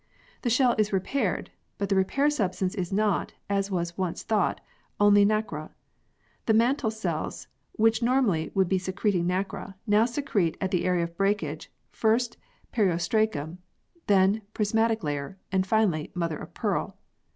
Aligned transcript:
The 0.41 0.49
shell 0.49 0.73
is 0.79 0.91
repaired, 0.91 1.51
but 1.77 1.89
the 1.89 1.95
repair 1.95 2.31
substance 2.31 2.73
is 2.73 2.91
not, 2.91 3.33
as 3.51 3.69
was 3.69 3.99
once 3.99 4.23
thought, 4.23 4.59
only 4.99 5.23
nacre. 5.23 5.69
The 6.47 6.55
mantle 6.55 6.89
cells, 6.89 7.47
which 7.73 8.01
normally 8.01 8.49
would 8.55 8.67
be 8.67 8.79
secreting 8.79 9.27
nacre, 9.27 9.75
now 9.85 10.05
secrete 10.05 10.57
at 10.59 10.71
the 10.71 10.85
area 10.85 11.03
of 11.03 11.15
breakage, 11.15 11.71
first 11.91 12.37
periostracum, 12.73 13.59
then 14.07 14.41
prismatic 14.55 15.03
layer, 15.03 15.37
and 15.51 15.67
finally 15.67 16.09
mother 16.15 16.37
of 16.37 16.51
pearl. 16.55 16.97